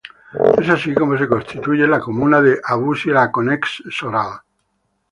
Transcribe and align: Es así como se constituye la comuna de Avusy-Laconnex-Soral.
Es 0.59 0.67
así 0.67 0.95
como 0.95 1.15
se 1.15 1.27
constituye 1.27 1.85
la 1.85 1.99
comuna 1.99 2.41
de 2.41 2.59
Avusy-Laconnex-Soral. 2.63 4.41